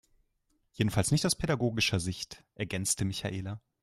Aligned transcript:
Jedenfalls 0.71 1.11
nicht 1.11 1.27
aus 1.27 1.35
pädagogischer 1.35 1.99
Sicht, 1.99 2.43
ergänzte 2.55 3.05
Michaela. 3.05 3.61